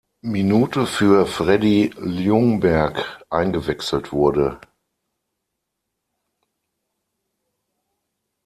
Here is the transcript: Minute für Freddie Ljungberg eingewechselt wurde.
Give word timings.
Minute 0.23 0.87
für 0.87 1.27
Freddie 1.27 1.93
Ljungberg 1.99 3.23
eingewechselt 3.29 4.11
wurde. 4.11 4.59